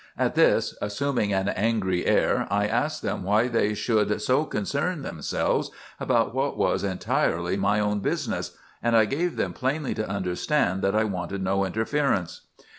"At 0.17 0.33
this, 0.33 0.75
assuming 0.81 1.31
an 1.31 1.49
angry 1.49 2.07
air, 2.07 2.47
I 2.49 2.65
asked 2.65 3.03
them 3.03 3.21
why 3.21 3.47
they 3.47 3.75
should 3.75 4.19
so 4.19 4.45
concern 4.45 5.03
themselves 5.03 5.69
about 5.99 6.33
what 6.33 6.57
was 6.57 6.83
entirely 6.83 7.55
my 7.55 7.79
own 7.79 7.99
business; 7.99 8.57
and 8.81 8.97
I 8.97 9.05
gave 9.05 9.35
them 9.35 9.53
plainly 9.53 9.93
to 9.93 10.09
understand 10.09 10.81
that 10.81 10.95
I 10.95 11.03
wanted 11.03 11.43
no 11.43 11.65
interference. 11.65 12.41